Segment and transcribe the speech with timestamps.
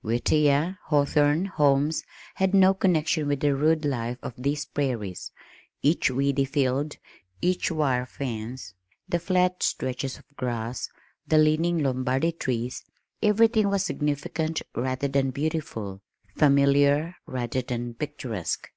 [0.00, 2.04] Whittier, Hawthorne, Holmes,
[2.36, 5.32] had no connection with the rude life of these prairies.
[5.82, 6.98] Each weedy field,
[7.42, 8.74] each wire fence,
[9.08, 10.88] the flat stretches of grass,
[11.26, 12.84] the leaning Lombardy trees,
[13.24, 16.00] everything was significant rather than beautiful,
[16.36, 18.70] familiar rather than picturesque.